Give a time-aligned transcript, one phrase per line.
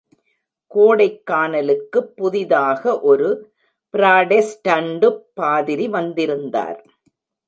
[0.71, 3.27] கோடைக்கானலுக்குப் புதிதாக ஒரு
[3.93, 6.79] பிராடெஸ்டண்டுப் பாதிரி வந்திருந்தார்.